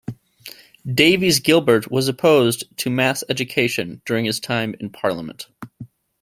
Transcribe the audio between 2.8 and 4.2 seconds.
mass education